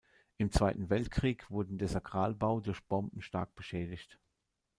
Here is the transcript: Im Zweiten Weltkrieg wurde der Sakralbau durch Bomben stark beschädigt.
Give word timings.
Im 0.37 0.51
Zweiten 0.51 0.89
Weltkrieg 0.89 1.51
wurde 1.51 1.75
der 1.75 1.87
Sakralbau 1.87 2.59
durch 2.59 2.83
Bomben 2.85 3.21
stark 3.21 3.53
beschädigt. 3.53 4.17